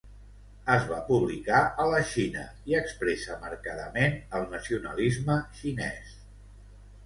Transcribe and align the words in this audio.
Es 0.75 0.87
va 0.91 0.95
publicar 1.09 1.59
a 1.83 1.85
la 1.91 1.99
Xina 2.13 2.47
i 2.73 2.77
expressa 2.81 3.37
marcadament 3.45 4.19
el 4.41 4.51
nacionalisme 4.57 5.41
xinès. 5.63 6.13